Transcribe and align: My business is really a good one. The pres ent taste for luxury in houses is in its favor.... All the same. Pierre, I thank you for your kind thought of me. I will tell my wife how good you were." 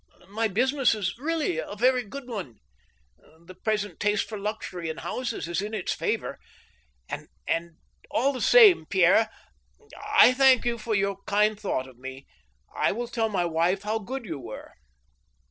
My 0.31 0.47
business 0.47 0.95
is 0.95 1.15
really 1.19 1.59
a 1.59 1.75
good 2.09 2.27
one. 2.27 2.55
The 3.39 3.53
pres 3.53 3.85
ent 3.85 3.99
taste 3.99 4.27
for 4.27 4.39
luxury 4.39 4.89
in 4.89 4.97
houses 4.97 5.47
is 5.47 5.61
in 5.61 5.75
its 5.75 5.93
favor.... 5.93 6.39
All 8.09 8.33
the 8.33 8.41
same. 8.41 8.87
Pierre, 8.87 9.29
I 10.11 10.33
thank 10.33 10.65
you 10.65 10.79
for 10.79 10.95
your 10.95 11.17
kind 11.27 11.59
thought 11.59 11.85
of 11.87 11.99
me. 11.99 12.25
I 12.75 12.91
will 12.91 13.09
tell 13.09 13.29
my 13.29 13.45
wife 13.45 13.83
how 13.83 13.99
good 13.99 14.25
you 14.25 14.39
were." 14.39 14.73